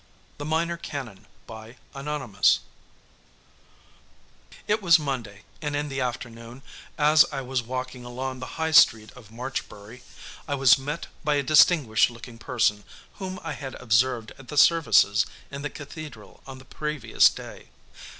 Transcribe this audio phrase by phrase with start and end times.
[0.39, 1.77] The Minor Canon It
[4.81, 6.63] was Monday, and in the afternoon,
[6.97, 10.01] as I was walking along the High Street of Marchbury,
[10.47, 12.83] I was met by a distinguished looking person
[13.19, 17.69] whom I had observed at the services in the cathedral on the previous day.